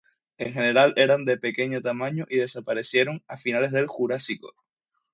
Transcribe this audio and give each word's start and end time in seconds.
En 0.39 0.51
general 0.51 0.93
eran 0.97 1.25
de 1.25 1.37
pequeño 1.37 1.79
tamaño 1.83 2.25
y 2.27 2.37
desaparecieron 2.37 3.23
a 3.27 3.37
finales 3.37 3.71
de 3.71 3.85
Jurásico. 3.85 4.49